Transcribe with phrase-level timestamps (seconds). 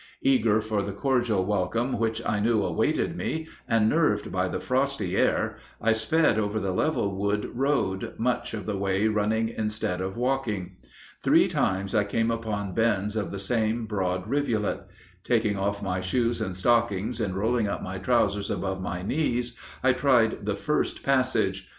[0.23, 5.15] Eager for the cordial welcome which I knew awaited me, and nerved by the frosty
[5.15, 10.17] air, I sped over the level wood road, much of the way running instead of
[10.17, 10.77] walking.
[11.21, 14.87] Three times I came upon bends of the same broad rivulet.
[15.23, 19.93] Taking off my shoes and stockings and rolling up my trousers above my knees, I
[19.93, 21.69] tried the first passage.